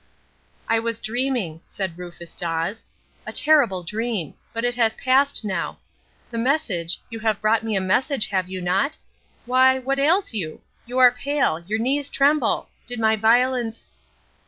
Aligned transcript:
"I 0.67 0.79
was 0.79 0.99
dreaming," 0.99 1.61
said 1.63 1.95
Rufus 1.95 2.33
Dawes. 2.33 2.85
"A 3.27 3.31
terrible 3.31 3.83
dream! 3.83 4.33
But 4.51 4.65
it 4.65 4.73
has 4.73 4.95
passed 4.95 5.45
now. 5.45 5.77
The 6.31 6.39
message 6.39 6.99
you 7.11 7.19
have 7.19 7.39
brought 7.39 7.61
me 7.61 7.75
a 7.75 7.81
message, 7.81 8.25
have 8.29 8.49
you 8.49 8.61
not? 8.61 8.97
Why 9.45 9.77
what 9.77 9.99
ails 9.99 10.33
you? 10.33 10.61
You 10.87 10.97
are 10.97 11.11
pale 11.11 11.59
your 11.67 11.77
knees 11.77 12.09
tremble. 12.09 12.69
Did 12.87 12.99
my 12.99 13.15
violence 13.15 13.89